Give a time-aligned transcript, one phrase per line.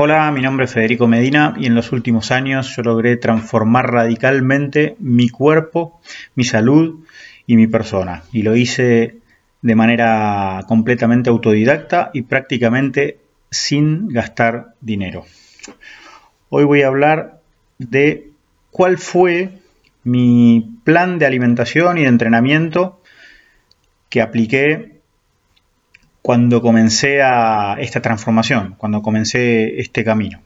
[0.00, 4.94] Hola, mi nombre es Federico Medina y en los últimos años yo logré transformar radicalmente
[5.00, 6.00] mi cuerpo,
[6.36, 7.04] mi salud
[7.48, 8.22] y mi persona.
[8.30, 9.16] Y lo hice
[9.60, 13.18] de manera completamente autodidacta y prácticamente
[13.50, 15.24] sin gastar dinero.
[16.48, 17.40] Hoy voy a hablar
[17.78, 18.30] de
[18.70, 19.50] cuál fue
[20.04, 23.02] mi plan de alimentación y de entrenamiento
[24.10, 24.97] que apliqué
[26.28, 30.42] cuando comencé a esta transformación, cuando comencé este camino.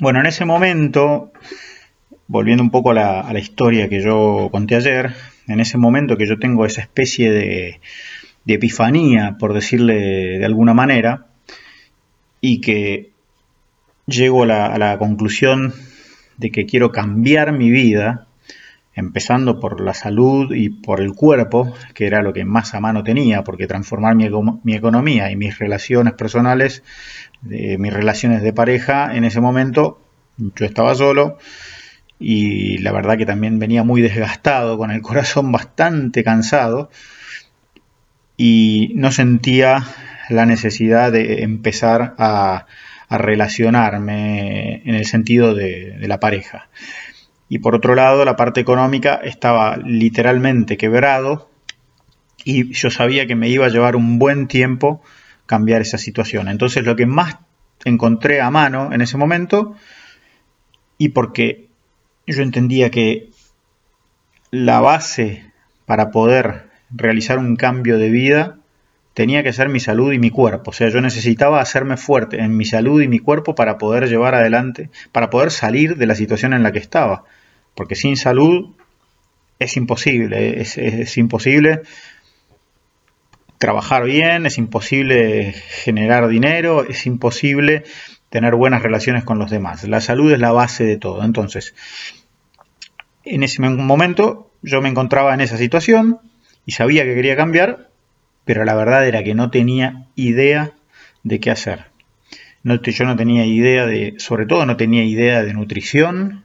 [0.00, 1.32] Bueno, en ese momento,
[2.26, 2.94] volviendo un poco a
[3.32, 5.14] la, historia que yo conté ayer,
[5.48, 7.80] en ese momento que yo tengo esa especie de,
[8.46, 11.28] epifanía, por decirle de alguna manera,
[12.42, 13.12] y que
[14.04, 15.72] llego a la conclusión
[16.36, 18.26] de que quiero cambiar mi vida,
[18.94, 23.02] empezando por la salud y por el cuerpo, que era lo que más a mano
[23.02, 24.26] tenía, porque transformar mi,
[24.74, 26.82] economía y mis relaciones personales,
[27.42, 30.00] mis relaciones de pareja, en ese momento
[30.36, 31.38] yo estaba solo
[32.18, 36.90] y la verdad que también venía muy desgastado, con el corazón bastante cansado
[38.36, 39.84] y no sentía
[40.28, 42.66] la necesidad de empezar a,
[43.10, 46.70] relacionarme en el sentido de la pareja
[47.52, 51.50] y por otro lado la parte económica estaba literalmente quebrado
[52.44, 55.02] y yo sabía que me iba a llevar un buen tiempo
[55.44, 56.48] cambiar esa situación.
[56.48, 57.36] Entonces lo que más
[57.84, 59.76] encontré a mano en ese momento
[60.96, 61.68] y porque
[62.26, 63.28] yo entendía que
[64.50, 65.44] la base
[65.84, 68.56] para poder realizar un cambio de vida
[69.12, 70.70] tenía que ser mi salud y mi cuerpo.
[70.70, 74.34] O sea, yo necesitaba hacerme fuerte en mi salud y mi cuerpo para poder llevar
[74.34, 77.24] adelante, para poder salir de la situación en la que estaba
[77.74, 78.74] porque sin salud
[79.58, 81.82] es imposible, es, imposible
[83.58, 87.84] trabajar bien, es imposible generar dinero, es imposible
[88.28, 89.84] tener buenas relaciones con los demás.
[89.84, 91.22] La salud es la base de todo.
[91.22, 91.74] Entonces,
[93.24, 96.18] en ese momento yo me encontraba en esa situación
[96.66, 97.88] y sabía que quería cambiar,
[98.44, 100.72] pero la verdad era que no tenía idea
[101.22, 101.86] de qué hacer.
[102.64, 106.44] yo no tenía idea de, sobre todo no tenía idea de nutrición,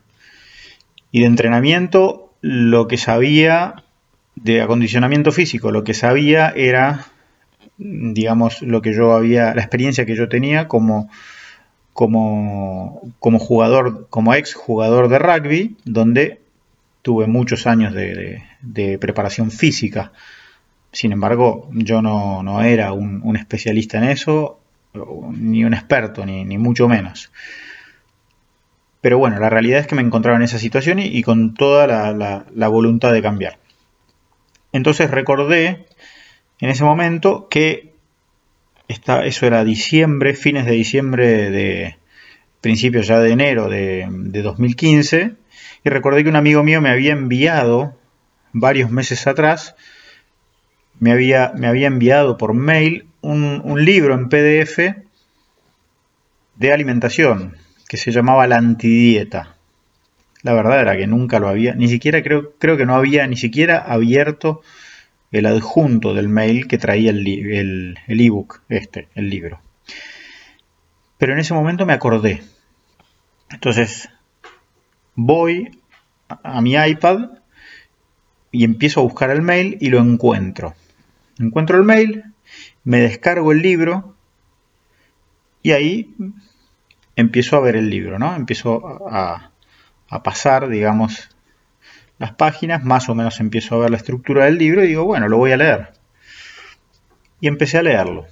[1.12, 3.84] y de entrenamiento, lo que sabía
[4.35, 7.07] de acondicionamiento físico, lo que sabía era,
[7.78, 11.09] digamos, lo que yo había, la experiencia que yo tenía como,
[11.94, 16.41] como, como jugador, como ex jugador de rugby, donde
[17.01, 20.12] tuve muchos años de, preparación física.
[20.91, 24.59] Sin embargo, yo no, era un, especialista en eso,
[25.31, 27.31] ni un experto, ni, ni mucho menos.
[29.02, 32.68] Pero bueno, la realidad es que me encontraba en esa situación y, con toda la,
[32.68, 33.58] voluntad de cambiar.
[34.72, 35.85] Entonces recordé
[36.59, 37.94] en ese momento que
[38.88, 41.97] eso era diciembre, fines de diciembre de
[42.62, 45.35] principios ya de enero de, 2015,
[45.84, 47.96] y recordé que un amigo mío me había enviado
[48.52, 49.75] varios meses atrás,
[51.00, 54.79] me había, enviado por mail un libro en PDF
[56.56, 57.56] de alimentación,
[57.88, 59.56] que se llamaba La Antidieta.
[60.44, 63.38] La verdad era que nunca lo había, ni siquiera creo, creo que no había ni
[63.38, 64.62] siquiera abierto
[65.31, 69.59] el adjunto del mail que traía el ebook, este, el libro.
[71.18, 72.44] Pero en ese momento me acordé.
[73.50, 74.09] Entonces
[75.16, 75.80] voy
[76.28, 77.30] a mi iPad
[78.52, 80.76] y empiezo a buscar el mail y lo encuentro.
[81.40, 82.24] Encuentro el mail,
[82.84, 84.16] me descargo el libro
[85.62, 86.16] y ahí
[87.17, 88.33] empiezo a ver el libro, ¿no?
[88.35, 89.51] Empiezo a,
[90.23, 91.29] pasar, digamos,
[92.19, 95.28] las páginas, más o menos empiezo a ver la estructura del libro y digo, bueno,
[95.28, 95.89] lo voy a leer.
[97.41, 98.28] Y empecé a leerlo.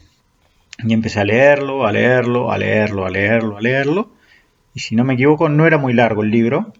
[0.79, 4.11] Y empecé a leerlo, a leerlo, a leerlo, a leerlo, a leerlo.
[4.73, 6.73] Y si no me equivoco, no era muy largo el libro,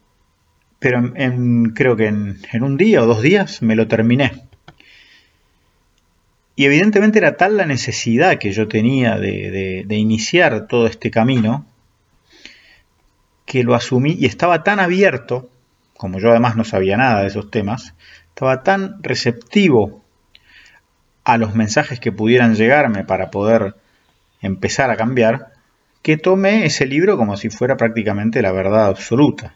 [0.80, 1.12] pero
[1.74, 4.44] creo que en, un día o dos días me lo terminé.
[6.56, 11.66] Y evidentemente era tal la necesidad que yo tenía de iniciar todo este camino,
[13.46, 15.50] que lo asumí y estaba tan abierto,
[15.98, 17.94] como yo además no sabía nada de esos temas,
[18.30, 20.04] estaba tan receptivo
[21.24, 23.76] a los mensajes que pudieran llegarme para poder
[24.42, 25.54] empezar a cambiar,
[26.02, 29.56] que tomé ese libro como si fuera prácticamente la verdad absoluta.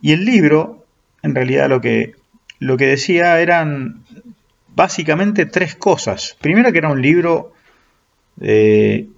[0.00, 0.86] Y el libro,
[1.22, 2.14] en realidad lo que,
[2.58, 4.04] lo que decía eran
[4.68, 6.36] básicamente tres cosas.
[6.40, 7.52] Primero que era un libro
[8.40, 9.08] eh,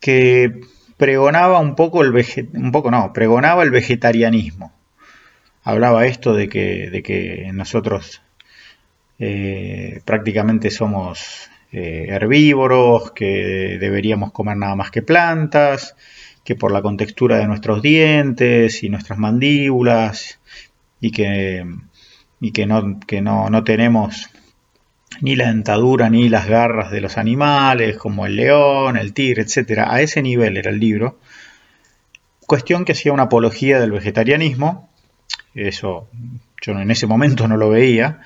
[0.00, 0.60] que
[0.96, 2.14] pregonaba un poco el
[2.54, 4.72] un poco no, pregonaba el vegetarianismo.
[5.62, 8.22] Hablaba esto de que, de que nosotros
[9.18, 15.96] eh, prácticamente somos eh, herbívoros, que deberíamos comer nada más que plantas,
[16.44, 20.38] que por la contextura de nuestros dientes y nuestras mandíbulas,
[21.00, 21.66] y que,
[22.40, 24.30] y que, no, que no, no tenemos
[25.20, 29.84] ni la dentadura ni las garras de los animales, como el león, el tigre, etc.
[29.86, 31.18] A ese nivel era el libro.
[32.46, 34.90] Cuestión que hacía una apología del vegetarianismo,
[35.54, 36.08] eso
[36.62, 38.20] yo en ese momento no lo veía.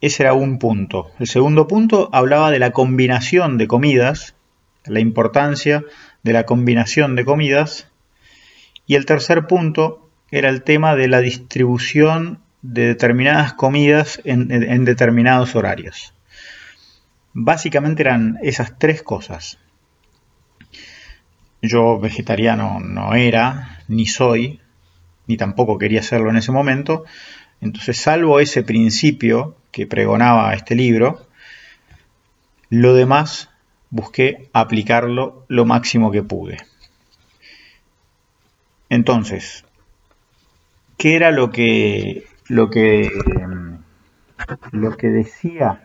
[0.00, 1.10] Ese era un punto.
[1.18, 4.34] El segundo punto hablaba de la combinación de comidas,
[4.84, 5.84] la importancia
[6.22, 7.88] de la combinación de comidas.
[8.86, 12.40] Y el tercer punto era el tema de la distribución
[12.72, 16.12] de determinadas comidas en, determinados horarios.
[17.32, 19.58] Básicamente eran esas tres cosas.
[21.62, 24.60] Yo vegetariano no era, ni soy,
[25.26, 27.04] ni tampoco quería hacerlo en ese momento.
[27.60, 31.26] Entonces, salvo ese principio que pregonaba este libro,
[32.68, 33.50] lo demás
[33.90, 36.58] busqué aplicarlo lo máximo que pude.
[38.88, 39.64] Entonces,
[40.96, 43.10] ¿qué era lo que lo que
[44.72, 45.84] lo que decía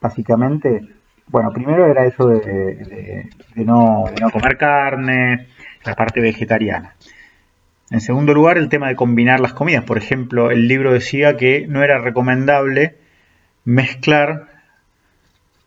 [0.00, 0.86] básicamente
[1.28, 5.48] bueno primero era eso de, no, no comer carne
[5.84, 6.94] la parte vegetariana
[7.90, 9.84] en segundo lugar, el tema de combinar las comidas.
[9.84, 12.98] Por ejemplo, el libro decía que no era recomendable
[13.64, 14.48] mezclar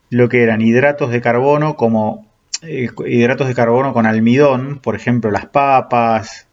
[0.10, 2.28] lo que eran hidratos de carbono como
[2.62, 6.48] eh, hidratos de carbono con almidón, por ejemplo, las papas,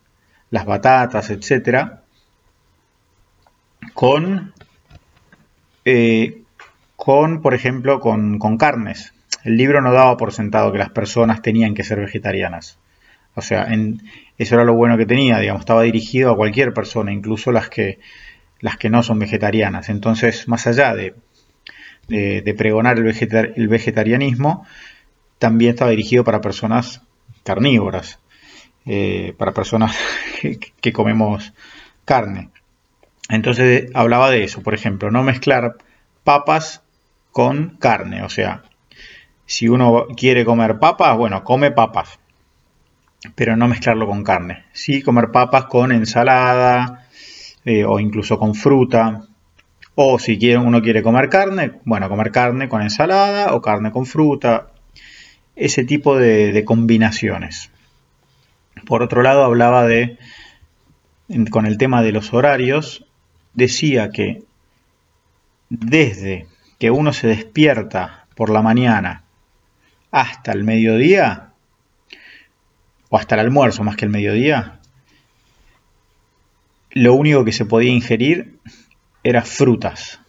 [0.50, 2.02] las batatas, etcétera,
[3.94, 4.52] con,
[5.84, 6.42] eh,
[6.96, 9.14] con por ejemplo, con, carnes.
[9.44, 12.78] El libro no daba por sentado que las personas tenían que ser vegetarianas.
[13.34, 13.69] O sea,
[14.36, 18.00] eso era lo bueno que tenía, digamos, estaba dirigido a cualquier persona, incluso las que,
[18.60, 19.88] las que no son vegetarianas.
[19.88, 21.14] Entonces, más allá de,
[22.56, 24.66] pregonar el, vegetarianismo,
[25.38, 27.02] también estaba dirigido para personas
[27.44, 28.19] carnívoras,
[28.86, 29.96] eh, para personas
[30.80, 31.52] que, comemos
[32.04, 32.50] carne.
[33.28, 35.76] Entonces hablaba de eso, por ejemplo, no mezclar
[36.25, 36.82] papas
[37.30, 38.62] con carne, o sea,
[39.48, 42.19] si uno quiere comer papas, bueno, come papas,
[43.34, 44.64] pero no mezclarlo con carne.
[44.72, 47.06] Sí, comer papas con ensalada
[47.64, 49.25] eh, o incluso con fruta.
[49.94, 54.69] O si uno quiere comer carne, bueno, comer carne con ensalada o carne con fruta.
[55.56, 57.70] Ese tipo de, de combinaciones.
[58.86, 60.19] Por otro lado, hablaba de,
[61.50, 63.06] con el tema de los horarios,
[63.58, 64.44] decía que
[65.69, 66.46] desde
[66.78, 69.25] que uno se despierta por la mañana
[70.12, 71.50] hasta el mediodía,
[73.10, 74.78] o hasta el almuerzo más que el mediodía,
[76.93, 78.58] lo único que se podía ingerir
[79.25, 80.20] era frutas.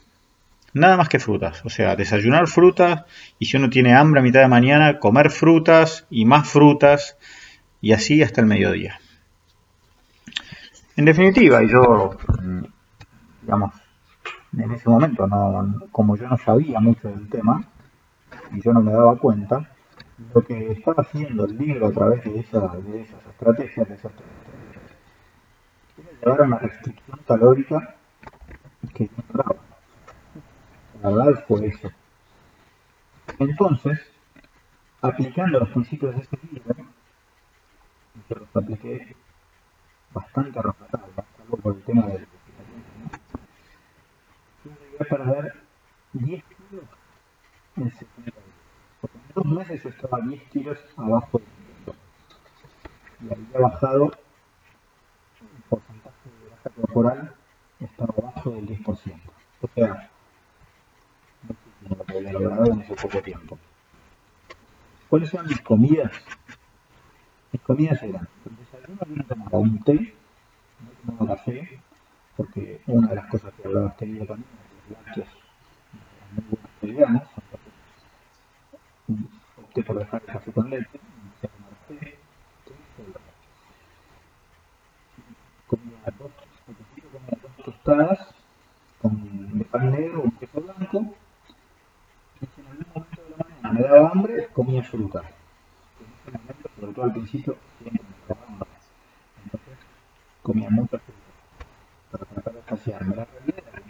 [0.73, 1.61] Nada más que frutas.
[1.65, 3.03] O sea, desayunar frutas
[3.37, 7.15] y si uno tiene hambre a mitad de mañana, comer frutas y más frutas
[7.79, 8.99] y así hasta el mediodía.
[10.95, 12.17] En definitiva, yo,
[13.49, 13.73] digamos,
[14.55, 17.63] en ese momento, no, como yo no sabía mucho del tema
[18.51, 19.71] y yo no me daba cuenta,
[20.35, 24.11] lo que estaba haciendo el libro a través de, esa, de esas estrategias, de esas
[26.21, 27.95] llevar a una restricción calórica
[28.93, 29.55] que no daba.
[31.01, 31.89] La verdad fue eso.
[33.39, 33.99] Entonces,
[35.01, 36.75] aplicando los principios de ese libro,
[38.29, 39.15] yo los apliqué
[40.13, 42.38] bastante salvo por el tema del yo
[44.99, 45.53] a perder
[46.13, 46.85] 10 kilos
[47.77, 48.31] en 70
[49.01, 51.95] porque en dos meses yo estaba 10 kilos abajo del.
[53.21, 54.11] Y había bajado
[55.41, 57.35] el porcentaje de grasa corporal
[57.79, 59.19] estaba abajo del 10%.
[59.61, 60.09] O sea,
[61.81, 63.57] no lo había logrado en ese poco tiempo.
[65.09, 66.11] ¿Cuáles eran mis comidas?
[67.51, 71.81] Mis comidas eran, el desayuno yo no tomaba un té, no tomaba café,
[72.37, 74.47] porque una de las cosas que hablaba este día también
[79.83, 80.99] por dejar el café con leche,
[85.67, 86.31] comía dos,
[87.41, 88.19] dos tostadas
[89.01, 91.15] con pan negro o queso blanco,
[92.41, 95.21] y si en algún momento de la mañana me daba hambre, comía fruta.
[95.99, 98.35] En ese momento, sobre todo al principio, siempre me.
[99.43, 99.77] Entonces,
[100.43, 100.99] comía mucha
[102.11, 102.61] para tratar de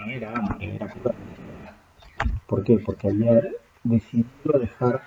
[0.07, 0.33] era.
[2.47, 2.79] ¿Por qué?
[2.79, 3.41] Porque había
[3.83, 5.01] decidido dejar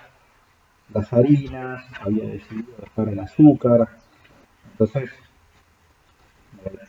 [0.93, 3.89] las harinas, había decidido dejar el azúcar.
[4.71, 5.11] Entonces,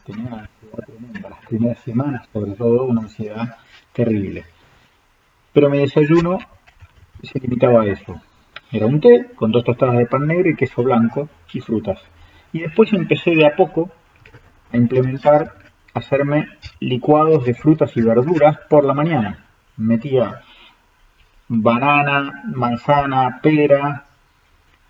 [0.04, 1.30] tenía ansiedad tremenda.
[1.30, 3.56] Las primeras semanas, sobre todo, una ansiedad
[3.92, 4.44] terrible.
[5.52, 6.38] Pero mi desayuno
[7.22, 8.20] se limitaba a eso.
[8.70, 12.00] Era un té con dos tostadas de pan negro y queso blanco y frutas.
[12.52, 13.90] Y después empecé de a poco
[14.72, 15.54] a implementar,
[15.94, 16.48] hacerme
[16.80, 19.44] licuados de frutas y verduras por la mañana.
[19.76, 20.42] Metía
[21.48, 24.04] banana, manzana, pera,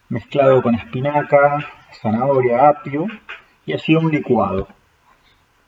[0.09, 1.65] mezclado con espinaca,
[2.01, 3.07] zanahoria, apio
[3.67, 4.69] y hacía un licuado.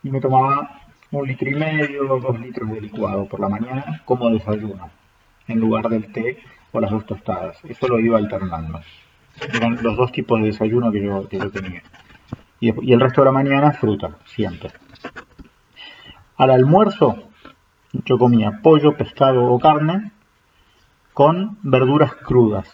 [0.02, 4.30] Y me tomaba un litro y medio, dos litros de licuado por la mañana como
[4.30, 4.90] desayuno,
[5.48, 6.38] en lugar del té
[6.72, 7.58] o las dos tostadas.
[7.64, 8.80] Eso lo iba alternando.
[9.54, 11.82] Eran los dos tipos de desayuno que yo, tenía.
[12.60, 14.70] Y, el resto de la mañana fruta, siempre.
[16.36, 17.16] Al almuerzo
[18.04, 20.12] yo comía pollo, pescado o carne
[21.14, 22.70] con verduras crudas.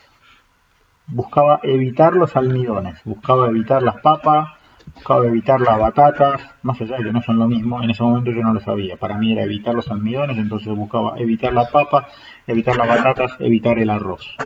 [1.07, 4.49] Buscaba evitar los almidones, buscaba evitar las papas,
[4.95, 8.33] buscaba evitar las batatas, más allá de que no son lo mismo, en ese momento
[8.33, 8.97] yo no lo sabía.
[8.97, 12.07] Para mí era evitar los almidones, entonces buscaba evitar las papas,
[12.49, 14.37] evitar las batatas, evitar el arroz.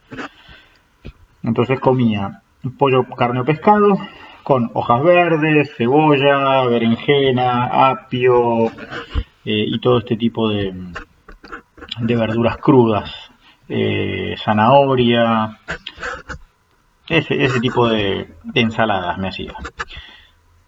[1.42, 2.42] Entonces comía
[2.78, 3.96] pollo, carne o pescado
[4.47, 8.67] con hojas verdes, cebolla, berenjena, apio
[9.45, 10.73] eh, y todo este tipo de,
[11.99, 13.12] verduras crudas,
[13.69, 15.59] eh, zanahoria,
[17.09, 19.53] ese, tipo de, de ensaladas me hacía.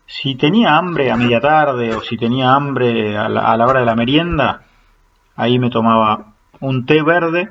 [0.06, 3.94] Si tenía hambre a media tarde o si tenía hambre a la, hora de la
[3.94, 4.62] merienda,
[5.37, 7.49] ahí me tomaba un té verde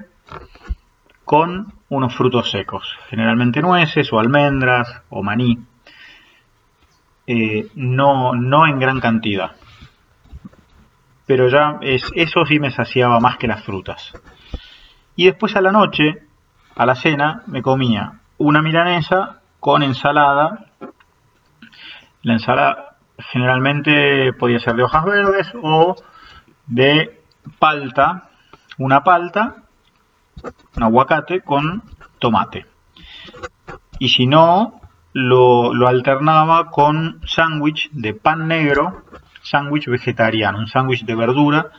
[1.23, 5.57] con unos frutos secos, generalmente nueces o almendras o maní,
[7.27, 9.51] eh, no, no en gran cantidad.
[11.25, 14.13] Pero ya es, eso sí me saciaba más que las frutas.
[15.15, 16.23] Y después a la noche,
[16.75, 20.67] a la cena, me comía una milanesa con ensalada
[22.27, 25.95] la ensalada generalmente podía ser de hojas verdes o
[26.65, 27.21] de
[27.57, 28.29] palta,
[28.77, 29.63] una palta,
[30.75, 31.83] un aguacate con
[32.19, 32.65] tomate.
[33.99, 34.81] Y si no,
[35.19, 39.03] lo, alternaba con sándwich de pan negro,
[39.41, 41.71] sándwich vegetariano, un sándwich de verdura,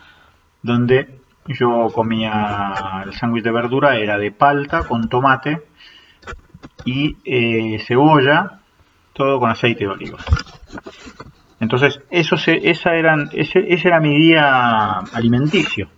[0.61, 5.62] donde yo comía el sándwich de verdura, era de palta con tomate
[6.85, 8.59] y eh, cebolla
[9.12, 10.18] todo con aceite de oliva.
[11.61, 15.88] Entonces, eso esa eran, ese, ese era mi día alimenticio.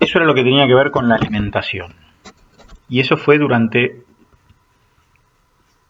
[0.00, 1.94] Eso era lo que tenía que ver con la alimentación.
[2.88, 4.05] Y eso fue durante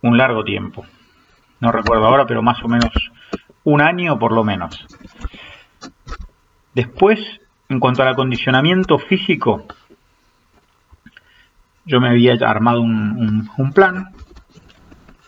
[0.07, 0.87] un largo tiempo.
[1.61, 2.93] No recuerdo ahora, pero más o menos
[3.65, 4.87] un año por lo menos.
[6.75, 7.19] Después,
[7.69, 9.67] en cuanto al acondicionamiento físico,
[11.87, 14.13] yo me había armado un, plan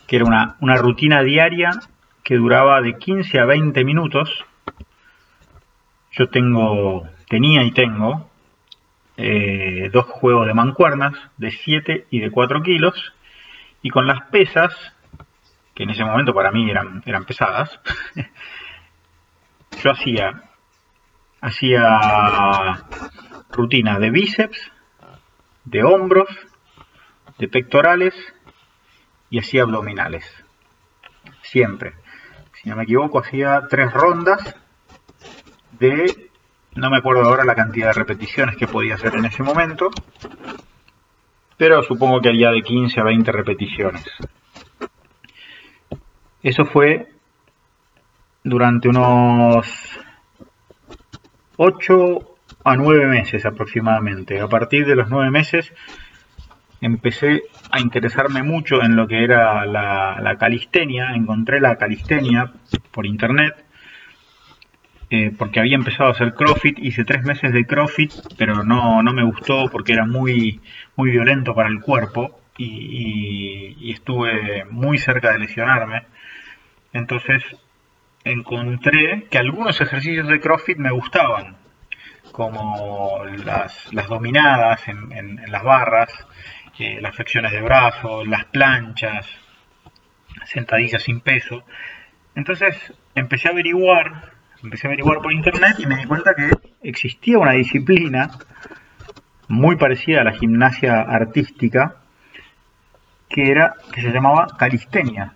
[0.06, 0.24] que era
[0.60, 1.70] una, rutina diaria
[2.22, 4.44] que duraba de 15 a 20 minutos.
[6.12, 8.28] Yo tengo, tenía y tengo
[9.16, 13.14] eh, dos juegos de mancuernas de 7 y de 4 kilos
[13.82, 14.74] y con las pesas,
[15.74, 17.80] que en ese momento para mí eran, eran pesadas,
[19.82, 20.42] yo hacía,
[21.40, 22.84] hacía
[23.50, 24.72] rutina de bíceps,
[25.64, 26.28] de hombros,
[27.38, 28.14] de pectorales
[29.30, 30.24] y hacía abdominales.
[31.42, 31.94] Siempre.
[32.54, 34.56] Si no me equivoco, hacía tres rondas
[35.78, 36.30] de,
[36.74, 39.90] no me acuerdo ahora la cantidad de repeticiones que podía hacer en ese momento,
[41.58, 44.04] pero supongo que haría de 15 a 20 repeticiones.
[46.42, 47.08] Eso fue
[48.44, 49.66] durante unos
[51.56, 54.40] 8 a 9 meses aproximadamente.
[54.40, 55.72] A partir de los 9 meses
[56.80, 62.52] empecé a interesarme mucho en lo que era la, calistenia, encontré la calistenia
[62.92, 63.64] por internet,
[65.10, 69.12] eh, porque había empezado a hacer CrossFit, hice tres meses de CrossFit, pero no, no
[69.12, 70.60] me gustó porque era muy,
[70.96, 76.04] muy violento para el cuerpo y, estuve muy cerca de lesionarme.
[76.92, 77.42] Entonces
[78.24, 81.56] encontré que algunos ejercicios de CrossFit me gustaban,
[82.32, 86.10] como las, dominadas en, en las barras,
[87.00, 89.26] las flexiones de brazos, las planchas,
[90.44, 91.64] sentadillas sin peso.
[92.34, 92.76] Entonces
[93.14, 96.50] empecé a averiguar, empecé a averiguar por internet y me di cuenta que
[96.82, 98.30] existía una disciplina
[99.48, 101.96] muy parecida a la gimnasia artística
[103.28, 105.34] que era que se llamaba calistenia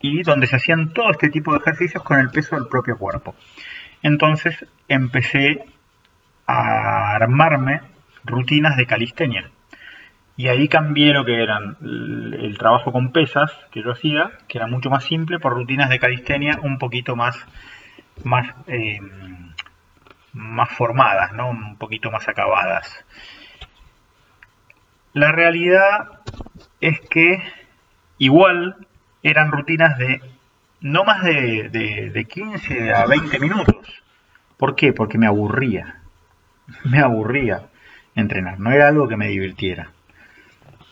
[0.00, 3.34] y donde se hacían todo este tipo de ejercicios con el peso del propio cuerpo.
[4.02, 5.64] Entonces empecé
[6.46, 7.80] a armarme
[8.24, 9.50] rutinas de calistenia.
[10.36, 14.68] Y ahí cambié lo que eran el, trabajo con pesas que yo hacía, que era
[14.68, 17.36] mucho más simple, por rutinas de calistenia un poquito más,
[18.24, 19.00] más, eh,
[20.32, 21.50] más formadas, ¿no?
[21.50, 23.04] un poquito más acabadas.
[25.12, 26.20] La realidad
[26.80, 27.42] es que
[28.18, 28.76] igual
[29.22, 30.20] eran rutinas de
[30.80, 31.68] no más de,
[32.12, 34.02] de, 15 a 20 minutos.
[34.56, 34.92] ¿Por qué?
[34.92, 35.96] Porque me aburría.
[36.84, 37.62] Me aburría
[38.14, 39.92] entrenar, no era algo que me divirtiera.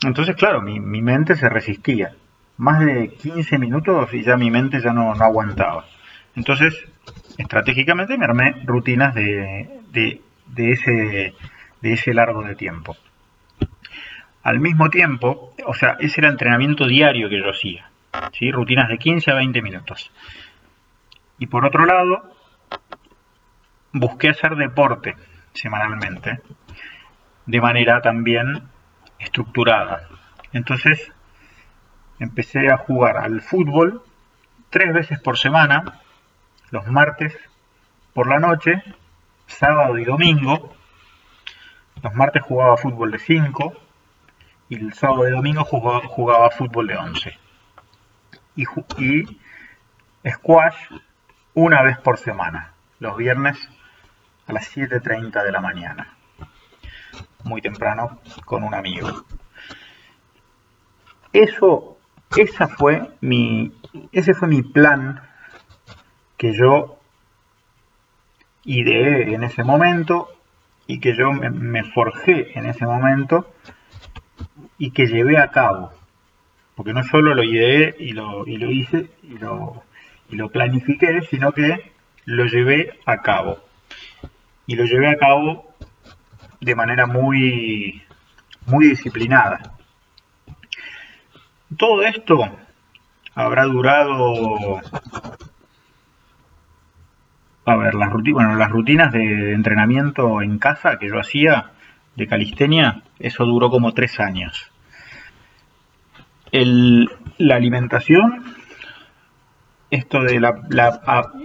[0.03, 2.13] Entonces, claro, mi, mente se resistía.
[2.57, 5.85] Más de 15 minutos y ya mi mente ya no, aguantaba.
[6.37, 6.85] Entonces,
[7.39, 11.33] estratégicamente me armé rutinas de, de, ese,
[11.81, 12.95] de ese largo de tiempo.
[14.43, 17.89] Al mismo tiempo, o sea, ese era el entrenamiento diario que yo hacía.
[18.33, 18.51] ¿sí?
[18.51, 20.11] Rutinas de 15 a 20 minutos.
[21.39, 22.31] Y por otro lado,
[23.91, 25.15] busqué hacer deporte
[25.53, 26.39] semanalmente,
[27.47, 28.61] de manera también
[29.17, 30.07] estructurada.
[30.53, 31.11] Entonces,
[32.19, 34.03] empecé a jugar al fútbol
[34.69, 35.99] tres veces por semana,
[36.71, 37.37] los martes
[38.13, 38.83] por la noche,
[39.45, 40.73] sábado y domingo.
[42.03, 43.73] Los martes jugaba fútbol de 5
[44.69, 47.39] y el sábado y domingo jugaba, fútbol de 11.
[48.55, 48.63] Y,
[48.97, 49.39] y
[50.29, 50.75] squash
[51.53, 53.57] una vez por semana, los viernes
[54.45, 56.17] a las 7.30 de la mañana.
[57.43, 59.25] Muy temprano con un amigo.
[61.33, 61.97] Eso,
[62.35, 63.73] esa fue mi,
[64.11, 65.21] ese fue mi plan
[66.37, 66.97] que yo
[68.63, 70.29] ideé en ese momento
[70.85, 73.51] y que yo me forjé en ese momento
[74.77, 75.91] y que llevé a cabo.
[76.75, 79.83] Porque no solo lo ideé y lo, y lo hice y lo,
[80.29, 81.91] y lo planifiqué, sino que
[82.25, 83.59] lo llevé a cabo.
[84.67, 85.73] Y lo llevé a cabo
[86.59, 88.03] de manera muy,
[88.65, 89.77] muy disciplinada.
[91.77, 92.47] Todo esto
[93.33, 94.81] habrá durado
[97.67, 101.71] a ver, las rutinas, bueno, las rutinas de entrenamiento en casa que yo hacía
[102.15, 104.71] de calistenia, eso duró como tres años.
[106.51, 108.45] la alimentación,
[109.91, 110.41] esto de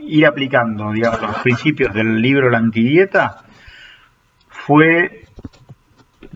[0.05, 3.39] ir aplicando digamos, los principios del libro La Antidieta,
[4.49, 5.25] fue,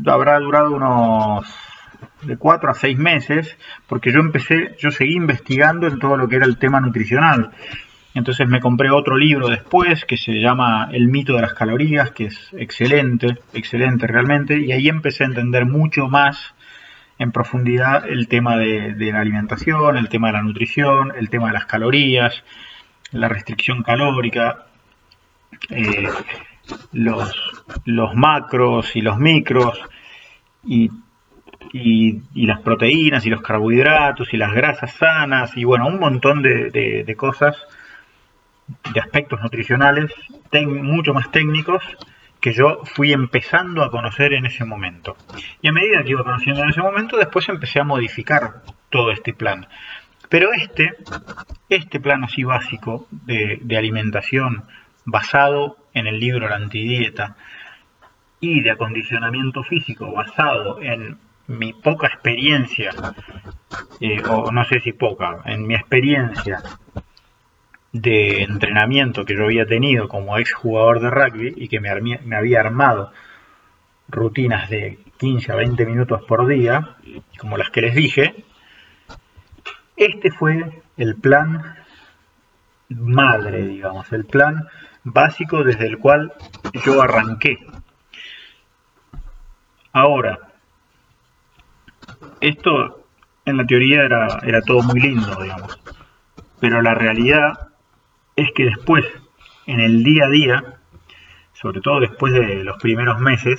[0.04, 1.46] habrá durado unos
[2.22, 6.36] de cuatro a seis meses, porque yo empecé, yo seguí investigando en todo lo que
[6.36, 7.52] era el tema nutricional.
[8.16, 12.24] Entonces me compré otro libro después que se llama El mito de las calorías, que
[12.24, 16.54] es excelente, excelente realmente, y ahí empecé a entender mucho más
[17.18, 21.52] en profundidad el tema de, la alimentación, el tema de la nutrición, el tema de
[21.52, 22.42] las calorías,
[23.12, 24.64] la restricción calórica,
[25.68, 26.08] eh,
[26.92, 27.34] los,
[27.84, 29.78] los, macros y los micros,
[30.64, 30.90] y,
[32.34, 37.58] las proteínas y los carbohidratos y las grasas sanas, y bueno, un montón de cosas
[38.92, 40.12] de aspectos nutricionales
[40.64, 41.82] mucho más técnicos
[42.40, 45.16] que yo fui empezando a conocer en ese momento.
[45.62, 49.34] Y a medida que iba conociendo en ese momento, después empecé a modificar todo este
[49.34, 49.66] plan.
[50.28, 50.94] Pero este,
[51.68, 54.64] este plan así básico de, alimentación
[55.04, 57.36] basado en el libro La Antidieta
[58.40, 62.90] y de acondicionamiento físico basado en mi poca experiencia,
[64.00, 66.60] eh, o no sé si poca, en mi experiencia
[68.00, 71.88] de entrenamiento que yo había tenido como ex jugador de rugby y que me,
[72.36, 73.12] había armado
[74.08, 76.96] rutinas de 15 a 20 minutos por día,
[77.38, 78.44] como las que les dije,
[79.96, 81.76] este fue el plan
[82.90, 84.68] madre, digamos, el plan
[85.02, 86.34] básico desde el cual
[86.84, 87.58] yo arranqué.
[89.92, 90.38] Ahora,
[92.40, 93.06] esto
[93.46, 95.80] en la teoría era, era todo muy lindo, digamos,
[96.60, 97.66] pero la realidad
[98.36, 99.04] es que después,
[99.66, 100.64] en el día a día,
[101.54, 103.58] sobre todo después de los primeros meses,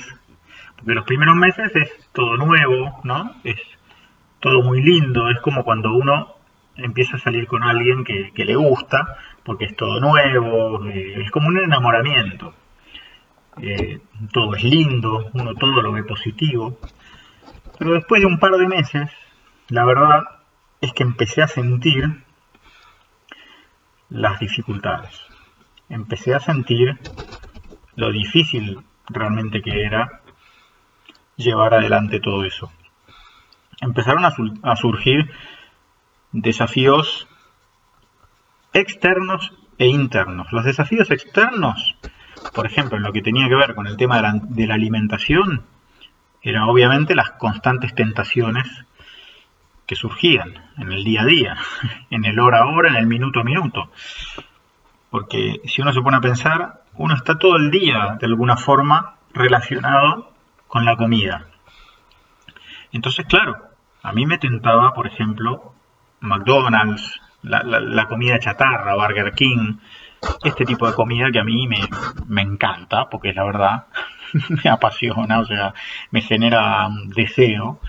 [0.76, 3.36] porque los primeros meses es todo nuevo, ¿no?
[3.44, 3.60] Es
[4.40, 6.36] todo muy lindo, es como cuando uno
[6.76, 11.48] empieza a salir con alguien que, le gusta, porque es todo nuevo, eh, es como
[11.48, 12.54] un enamoramiento.
[13.60, 14.00] Eh,
[14.32, 16.78] todo es lindo, uno todo lo ve positivo.
[17.80, 19.10] Pero después de un par de meses,
[19.70, 20.24] la verdad
[20.82, 22.27] es que empecé a sentir
[24.10, 25.20] las dificultades.
[25.90, 27.00] Empecé a sentir
[27.96, 30.22] lo difícil realmente que era
[31.36, 32.72] llevar adelante todo eso.
[33.80, 35.32] Empezaron a, surgir
[36.32, 37.28] desafíos
[38.74, 40.52] externos e internos.
[40.52, 41.96] Los desafíos externos,
[42.54, 44.74] por ejemplo, en lo que tenía que ver con el tema de la, de la
[44.74, 45.66] alimentación,
[46.42, 48.68] eran obviamente las constantes tentaciones
[49.88, 51.58] que surgían en el día a día,
[52.12, 53.90] en el hora a hora, en el minuto a minuto.
[55.10, 59.16] Porque si uno se pone a pensar, uno está todo el día de alguna forma
[59.34, 60.32] relacionado
[60.68, 61.48] con la comida.
[62.92, 63.56] Entonces, claro,
[64.04, 65.74] a mí me tentaba, por ejemplo,
[66.20, 69.78] McDonald's, la, comida chatarra, Burger King,
[70.44, 71.80] este tipo de comida que a mí me,
[72.28, 73.86] me encanta, porque la verdad
[74.64, 75.74] me apasiona, o sea,
[76.12, 77.80] me genera deseo.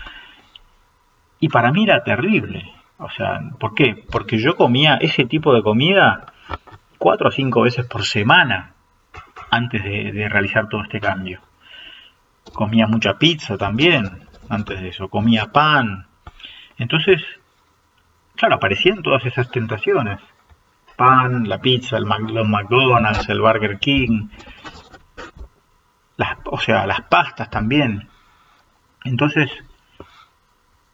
[1.39, 2.71] Y para mí era terrible.
[2.97, 4.03] O sea, ¿por qué?
[4.11, 6.33] Porque yo comía ese tipo de comida
[6.97, 8.73] cuatro o cinco veces por semana
[9.49, 11.39] antes de, realizar todo este cambio.
[12.53, 16.07] Comía mucha pizza también antes de eso, comía pan.
[16.77, 17.21] Entonces,
[18.35, 20.19] claro, aparecían todas esas tentaciones.
[20.95, 24.27] Pan, la pizza, el McDonald's, el Burger King,
[26.45, 28.09] o sea, las pastas también.
[29.05, 29.49] Entonces,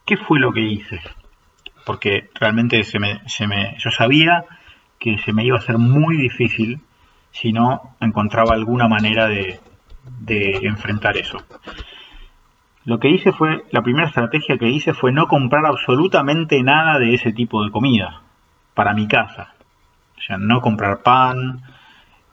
[0.06, 1.00] ¿qué fue lo que hice?
[1.84, 3.20] Porque realmente se me,
[3.78, 4.44] yo sabía
[4.98, 6.80] que se me iba a hacer muy difícil
[7.30, 9.60] si no encontraba alguna manera de,
[10.20, 11.38] de enfrentar eso.
[12.84, 17.14] Lo que hice fue, la primera estrategia que hice fue no comprar absolutamente nada de
[17.14, 18.22] ese tipo de comida
[18.74, 19.54] para mi casa.
[20.16, 21.62] O sea, no comprar pan,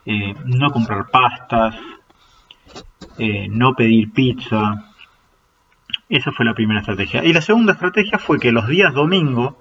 [0.06, 1.74] eh, no comprar pastas,
[3.18, 4.93] eh, no pedir pizza.
[6.08, 7.24] Esa fue la primera estrategia.
[7.24, 9.58] Y la segunda estrategia fue que los días domingo,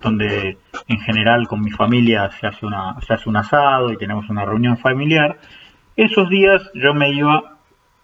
[0.00, 2.66] donde en general con mi familia se hace,
[3.06, 5.38] se hace un asado y tenemos una reunión familiar,
[5.96, 7.56] esos días yo me iba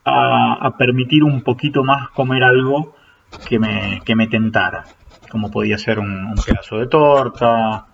[0.04, 2.94] a, permitir un poquito más comer algo
[3.48, 4.84] que me, que me tentara,
[5.30, 7.86] como podía ser un, pedazo de torta,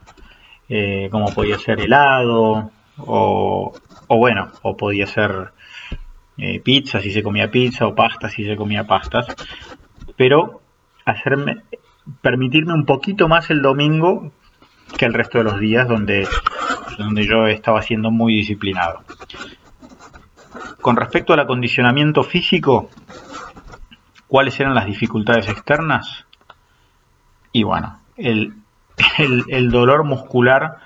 [0.68, 3.72] eh, como podía ser helado, o,
[4.06, 5.52] o bueno, o podía ser
[6.40, 9.26] eh, pizza si se comía pizza o pasta si se comía pastas,
[10.18, 10.60] pero
[11.06, 11.62] hacerme,
[12.20, 14.30] permitirme un poquito más el domingo
[14.98, 16.28] que el resto de los días donde,
[16.98, 19.02] donde yo estaba siendo muy disciplinado.
[20.82, 22.90] Con respecto al acondicionamiento físico,
[24.26, 26.26] ¿cuáles eran las dificultades externas?
[27.52, 28.54] Y bueno, el,
[29.48, 30.78] el dolor muscular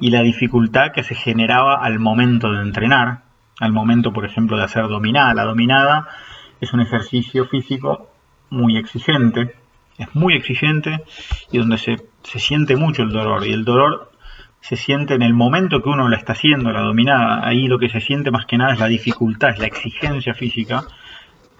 [0.00, 3.22] y la dificultad que se generaba al momento de entrenar,
[3.60, 5.32] al momento, por ejemplo, de hacer dominada.
[5.32, 6.08] La dominada
[6.60, 8.10] es un ejercicio físico
[8.50, 9.54] muy exigente,
[9.98, 11.02] es muy exigente
[11.50, 13.46] y donde se, siente mucho el dolor.
[13.46, 14.12] Y el dolor
[14.60, 17.46] se siente en el momento que uno la está haciendo, la dominada.
[17.46, 20.84] Ahí lo que se siente más que nada es la dificultad, es la exigencia física.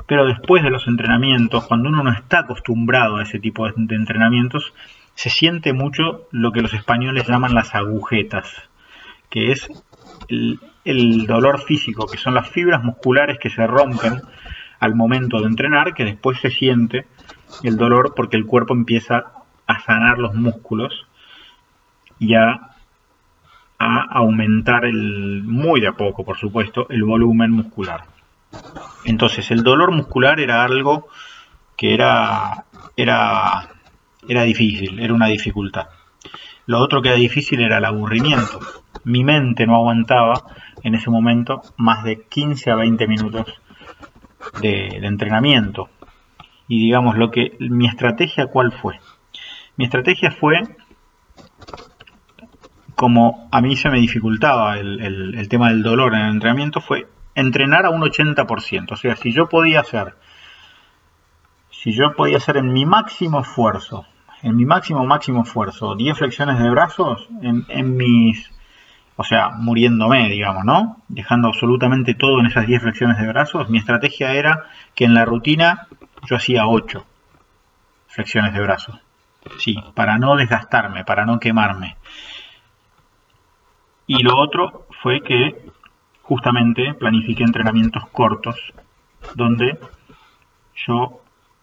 [0.06, 4.74] Pero después de los entrenamientos, cuando uno no está acostumbrado a ese tipo de entrenamientos,
[5.14, 8.50] se siente mucho lo que los españoles llaman las agujetas,
[9.30, 9.68] que es
[10.28, 14.20] el, dolor físico, que son las fibras musculares que se rompen
[14.80, 17.06] al momento de entrenar, que después se siente
[17.62, 19.32] el dolor porque el cuerpo empieza
[19.66, 21.06] a sanar los músculos
[22.18, 22.70] y a,
[23.78, 28.04] aumentar el, muy de a poco, por supuesto, el volumen muscular.
[29.04, 31.08] Entonces, el dolor muscular era algo
[31.76, 32.64] que era,
[32.96, 33.68] era,
[34.26, 35.88] era difícil, era una dificultad.
[36.66, 38.60] Lo otro que era difícil era el aburrimiento.
[39.04, 40.44] Mi mente no aguantaba
[40.82, 43.60] en ese momento más de 15 a 20 minutos
[44.60, 45.88] de, entrenamiento.
[46.68, 48.98] Y digamos, lo que mi estrategia, ¿cuál fue?
[49.76, 50.60] Mi estrategia fue,
[52.94, 57.06] como a mí se me dificultaba el, el tema del dolor en el entrenamiento, fue
[57.34, 58.92] entrenar a un 80%.
[58.92, 60.14] O sea, si yo podía hacer,
[61.70, 64.06] si yo podía hacer en mi máximo esfuerzo
[64.44, 68.50] en mi máximo, máximo esfuerzo, 10 flexiones de brazos en, mis,
[69.16, 70.96] o sea, muriéndome, digamos, ¿no?
[71.08, 75.24] Dejando absolutamente todo en esas 10 flexiones de brazos, mi estrategia era que en la
[75.24, 75.86] rutina
[76.28, 77.04] yo hacía 8
[78.08, 78.98] flexiones de brazos.
[79.58, 81.96] Sí, para no desgastarme, para no quemarme.
[84.06, 85.70] Y lo otro fue que
[86.22, 88.56] justamente planifiqué entrenamientos cortos
[89.34, 89.78] donde
[90.86, 91.20] yo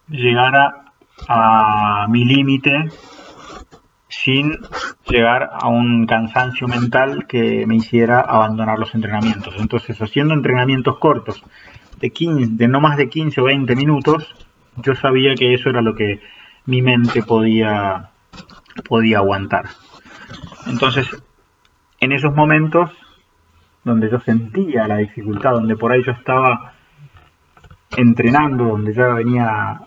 [0.08, 0.92] llegara
[1.28, 2.88] a mi límite
[4.08, 4.58] sin
[5.12, 9.54] llegar a un cansancio mental que me hiciera abandonar los entrenamientos.
[9.58, 11.42] Entonces, haciendo entrenamientos cortos
[12.00, 14.34] de, 15, de no más de 15 o 20 minutos,
[14.76, 16.20] yo sabía que eso era lo que
[16.66, 18.10] mi mente podía,
[18.88, 19.66] podía aguantar.
[20.66, 21.06] Entonces,
[22.00, 22.90] en esos momentos
[23.84, 26.72] donde yo sentía la dificultad, donde por ahí yo estaba
[27.96, 29.80] entrenando, donde ya venía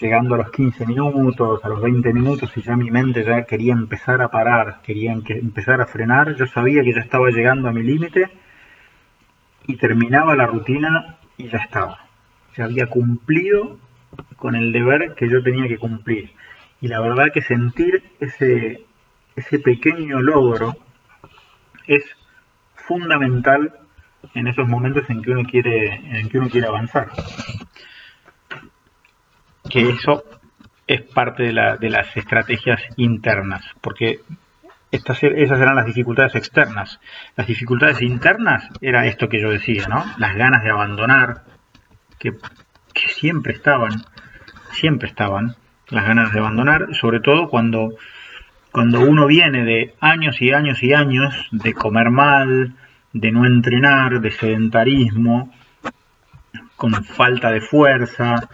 [0.00, 3.72] llegando a los 15 minutos, a los 20 minutos, y ya mi mente ya quería
[3.72, 7.82] empezar a parar, quería empezar a frenar, yo sabía que ya estaba llegando a mi
[7.82, 8.30] límite
[9.66, 12.06] y terminaba la rutina y ya estaba.
[12.56, 13.78] Ya había cumplido
[14.36, 16.30] con el deber que yo tenía que cumplir.
[16.80, 18.84] Y la verdad que sentir ese,
[19.64, 20.74] pequeño logro
[21.86, 22.04] es
[22.74, 23.72] fundamental
[24.34, 25.44] en esos momentos en que uno
[26.48, 27.08] quiere avanzar.
[29.68, 30.24] Que eso
[30.86, 31.52] es parte de,
[31.90, 34.20] las estrategias internas, porque
[34.90, 37.00] estas, esas eran las dificultades externas.
[37.36, 40.04] Las dificultades internas era esto que yo decía, ¿no?
[40.18, 41.42] Las ganas de abandonar,
[42.18, 42.32] que,
[42.92, 43.92] que siempre estaban,
[44.72, 45.56] siempre estaban,
[45.88, 47.94] las ganas de abandonar, sobre todo cuando,
[48.72, 52.74] cuando uno viene de años y años y años de comer mal,
[53.12, 55.52] de no entrenar, de sedentarismo,
[56.76, 58.48] con falta de fuerza,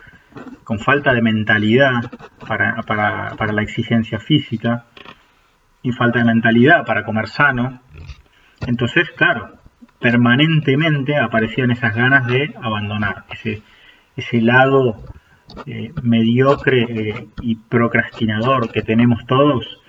[0.65, 2.11] con falta de mentalidad
[2.47, 4.87] para, para, la exigencia física
[5.83, 7.81] y falta de mentalidad para comer sano.
[8.67, 9.59] Entonces, claro,
[9.99, 13.63] permanentemente aparecían esas ganas de abandonar, ese,
[14.17, 15.03] ese lado
[15.67, 19.81] eh, mediocre eh, y procrastinador que tenemos todos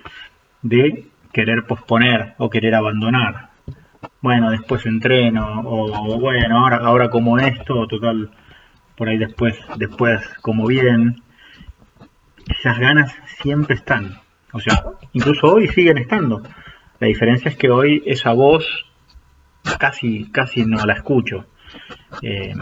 [0.62, 3.50] de querer posponer o querer abandonar.
[4.22, 8.30] Bueno, después entreno, o bueno, ahora, ahora como esto, total,
[8.96, 11.22] por ahí después, después como bien.
[12.48, 14.20] Esas ganas siempre están.
[14.52, 16.44] O sea, incluso hoy siguen estando.
[17.00, 18.66] La diferencia es que hoy esa voz
[19.80, 21.46] casi, casi no la escucho.
[22.22, 22.54] Eh,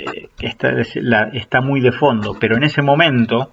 [0.00, 3.52] eh, está, muy de fondo, pero en ese momento,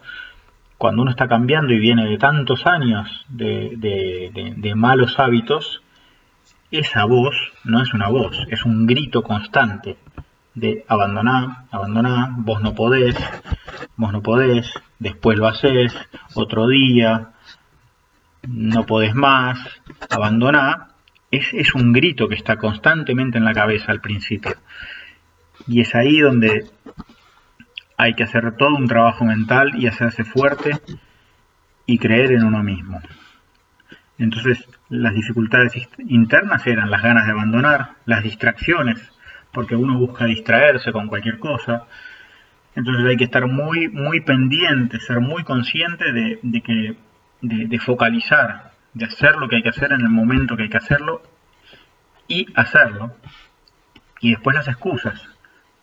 [0.77, 5.81] cuando uno está cambiando y viene de tantos años de, malos hábitos,
[6.71, 9.97] esa voz no es una voz, es un grito constante
[10.53, 13.15] de abandonar, abandonar, vos no podés,
[13.95, 15.95] vos no podés, después lo haces,
[16.35, 17.29] otro día,
[18.47, 19.59] no podés más,
[20.09, 20.87] abandonar,
[21.29, 24.55] es, es un grito que está constantemente en la cabeza al principio.
[25.67, 26.65] Y es ahí donde
[27.97, 30.81] hay que hacer todo un trabajo mental y hacerse fuerte
[31.85, 32.99] y creer en uno mismo.
[34.17, 38.99] Entonces las dificultades internas eran las ganas de abandonar, las distracciones,
[39.53, 41.85] porque uno busca distraerse con cualquier cosa.
[42.75, 46.95] Entonces hay que estar muy, muy pendiente, ser muy consciente de, que,
[47.41, 50.77] de focalizar, de hacer lo que hay que hacer en el momento que hay que
[50.77, 51.21] hacerlo
[52.27, 53.15] y hacerlo.
[54.21, 55.27] Y después las excusas.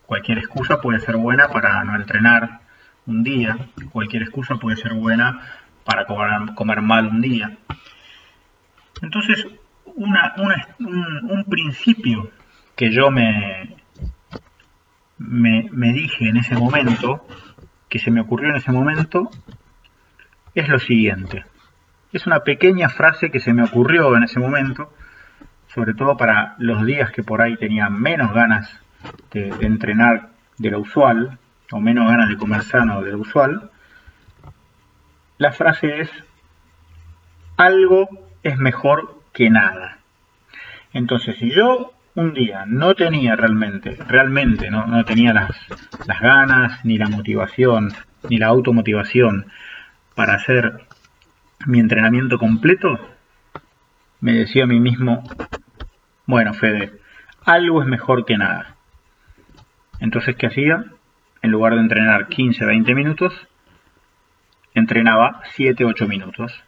[0.07, 2.61] Cualquier excusa puede ser buena para no entrenar
[3.09, 3.57] un día,
[3.91, 5.41] cualquier excusa puede ser buena
[5.85, 7.57] para comer, mal un día.
[9.01, 9.47] Entonces,
[9.87, 12.31] un, principio
[12.79, 13.75] que yo me,
[15.19, 17.27] me, dije en ese momento,
[17.89, 19.29] que se me ocurrió en ese momento,
[20.55, 21.45] es lo siguiente.
[22.13, 24.93] Es una pequeña frase que se me ocurrió en ese momento,
[25.75, 28.81] sobre todo para los días que por ahí tenía menos ganas
[29.33, 31.37] de, entrenar de lo usual,
[31.73, 33.73] o menos ganas de comer sano de lo usual,
[35.37, 36.11] la frase es,
[37.57, 38.09] algo
[38.45, 39.99] es mejor que nada.
[40.93, 45.51] Entonces, si yo un día no tenía realmente, realmente no, no tenía las,
[46.07, 47.93] las ganas, ni la motivación,
[48.29, 49.47] ni la automotivación
[50.15, 50.81] para hacer
[51.67, 52.99] mi entrenamiento completo,
[54.21, 55.23] me decía a mí mismo,
[56.27, 56.93] bueno, Fede,
[57.45, 58.77] algo es mejor que nada.
[60.01, 60.85] Entonces, ¿qué hacía?
[61.43, 63.33] En lugar de entrenar 15-20 minutos,
[64.75, 66.65] entrenaba 7-8 minutos.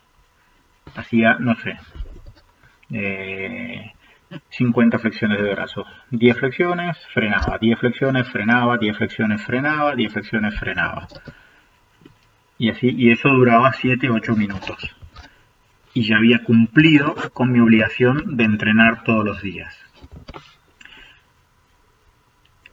[0.97, 1.79] Hacía, no sé,
[4.51, 5.87] 50 eh, flexiones de brazos.
[6.11, 7.59] 10 flexiones, frenaba.
[7.59, 8.79] 10 flexiones, frenaba.
[8.79, 9.95] 10 flexiones, frenaba.
[9.95, 11.09] 10 flexiones, frenaba.
[12.59, 14.95] Y así, y eso duraba 7-8 minutos.
[15.95, 19.77] Y ya había cumplido con mi obligación de entrenar todos los días.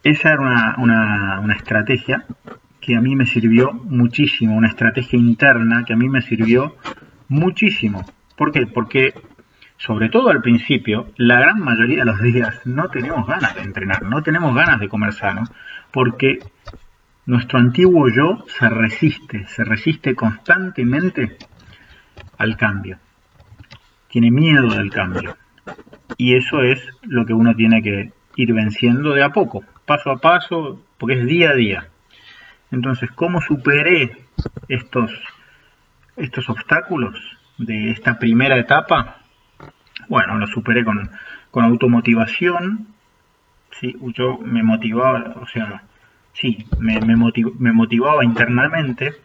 [0.04, 2.26] Esa era una, estrategia
[2.80, 6.78] que a mí me sirvió muchísimo, una estrategia interna que a mí me sirvió
[7.28, 8.06] muchísimo.
[8.38, 8.68] ¿Por qué?
[8.68, 9.14] Porque
[9.78, 14.04] sobre todo al principio, la gran mayoría de los días no tenemos ganas de entrenar,
[14.04, 15.44] no tenemos ganas de comer sano,
[15.92, 16.40] porque
[17.26, 21.38] nuestro antiguo yo se resiste, se resiste constantemente
[22.38, 22.98] al cambio.
[24.10, 25.38] Tiene miedo del cambio.
[26.18, 30.18] Y eso es lo que uno tiene que ir venciendo de a poco paso a
[30.18, 31.88] paso, porque es día a día.
[32.72, 34.18] Entonces, ¿cómo superé
[34.68, 35.12] estos,
[36.18, 37.18] estos obstáculos
[37.58, 39.22] de esta primera etapa?
[40.08, 41.10] Bueno, lo superé con,
[41.54, 42.88] automotivación.
[43.72, 43.96] ¿sí?
[44.14, 45.84] Yo me motivaba, o sea,
[46.34, 49.16] sí, me, me, me motivaba internamente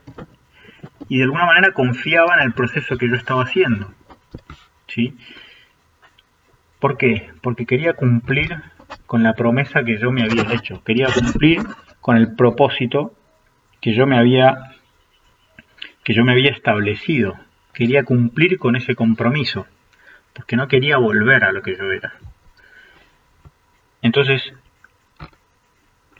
[1.08, 3.92] y de alguna manera confiaba en el proceso que yo estaba haciendo.
[4.86, 5.16] ¿sí?
[6.80, 7.30] ¿Por qué?
[7.40, 8.56] Porque quería cumplir
[9.06, 10.82] con la promesa que yo me había hecho.
[10.84, 11.62] Quería cumplir
[12.00, 13.14] con el propósito
[13.80, 14.72] que yo me había
[16.04, 17.36] que yo me había establecido.
[17.72, 19.66] Quería cumplir con ese compromiso,
[20.34, 22.12] porque no quería volver a lo que yo era.
[24.00, 24.52] Entonces,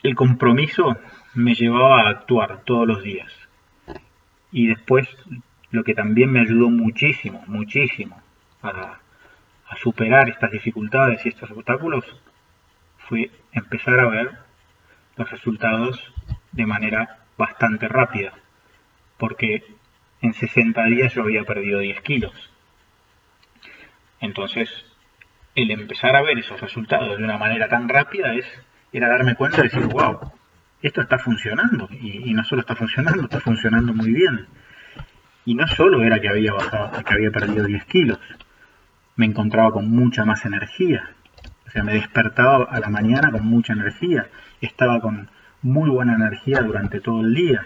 [0.03, 0.97] el compromiso
[1.33, 3.31] me llevaba a actuar todos los días.
[4.51, 5.07] Y después,
[5.71, 8.21] lo que también me ayudó muchísimo, muchísimo
[8.61, 8.99] a,
[9.67, 12.05] a superar estas dificultades y estos obstáculos,
[13.09, 14.31] fue empezar a ver
[15.17, 16.13] los resultados
[16.51, 18.33] de manera bastante rápida.
[19.17, 19.63] Porque
[20.21, 22.52] en 60 días yo había perdido 10 kilos.
[24.23, 24.69] Entonces,
[25.53, 28.45] el empezar a ver esos resultados de una manera tan rápida es
[28.93, 30.17] era darme cuenta de decir, wow,
[30.81, 31.89] esto está funcionando.
[31.91, 34.47] Y, no solo está funcionando, está funcionando muy bien.
[35.43, 38.19] Y no solo era que había bajado, que había perdido 10 kilos,
[39.17, 41.09] me encontraba con mucha más energía.
[41.67, 44.27] O sea, me despertaba a la mañana con mucha energía.
[44.61, 45.29] Estaba con
[45.61, 47.65] muy buena energía durante todo el día.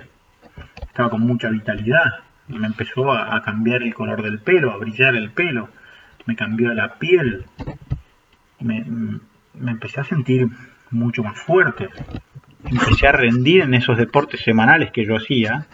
[0.82, 2.24] Estaba con mucha vitalidad.
[2.50, 5.70] Y me empezó a cambiar el color del pelo, a brillar el pelo
[6.28, 7.46] me cambió la piel,
[8.60, 8.86] me,
[9.66, 10.48] empecé a sentir
[10.92, 11.90] mucho más fuerte,
[12.66, 15.66] empecé a rendir en esos deportes semanales que yo hacía,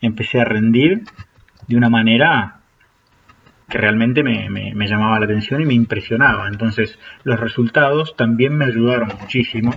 [0.00, 1.04] empecé a rendir
[1.66, 2.60] de una manera
[3.68, 6.48] que realmente me, me, llamaba la atención y me impresionaba.
[6.48, 9.72] Entonces los resultados también me ayudaron muchísimo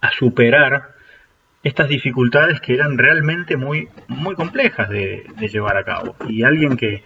[0.00, 0.94] a superar
[1.64, 6.14] estas dificultades que eran realmente muy, muy complejas de llevar a cabo.
[6.28, 7.02] Y alguien que,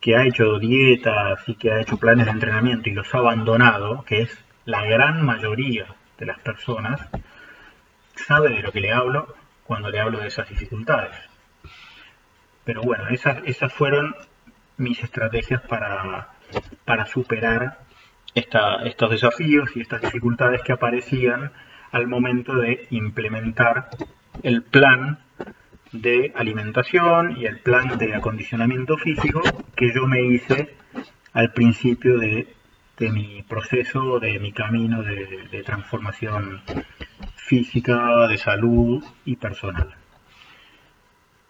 [0.00, 4.04] que ha hecho dietas y que ha hecho planes de entrenamiento y los ha abandonado,
[4.04, 5.86] que es la gran mayoría
[6.18, 7.00] de las personas,
[8.14, 9.34] sabe de lo que le hablo
[9.64, 11.16] cuando le hablo de esas dificultades.
[12.64, 14.14] Pero bueno, esas, esas fueron
[14.76, 16.28] mis estrategias para,
[16.84, 17.78] para superar
[18.34, 21.52] estos desafíos y estas dificultades que aparecían
[21.90, 23.90] al momento de implementar
[24.42, 25.18] el plan
[25.92, 29.42] de alimentación y el plan de acondicionamiento físico
[29.74, 30.74] que yo me hice
[31.32, 32.46] al principio de,
[32.98, 36.62] mi proceso, de mi camino de, transformación
[37.34, 39.94] física, de salud y personal.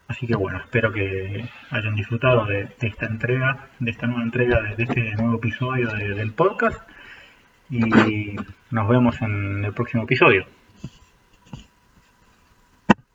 [0.09, 4.83] Así que bueno, espero que hayan disfrutado de, esta entrega, de esta nueva entrega, de,
[4.83, 6.81] este nuevo episodio del podcast
[7.69, 7.79] y
[8.71, 10.47] nos vemos en el próximo episodio.